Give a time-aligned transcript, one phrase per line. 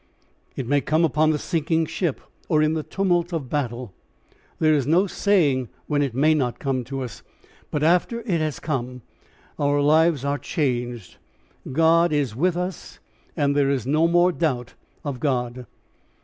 [0.55, 3.93] It may come upon the sinking ship or in the tumult of the battle.
[4.57, 7.21] There is no saying when it may not come to us....
[7.69, 9.03] But after it has come
[9.59, 11.17] our lives are changed,
[11.71, 12.97] God is with us
[13.37, 14.73] and there is no more doubt
[15.05, 15.67] of God.